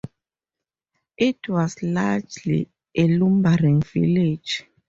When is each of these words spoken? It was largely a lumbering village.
It 1.15 1.47
was 1.47 1.75
largely 1.83 2.67
a 2.95 3.07
lumbering 3.07 3.83
village. 3.83 4.65